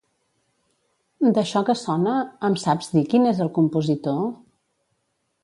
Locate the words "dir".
2.97-3.05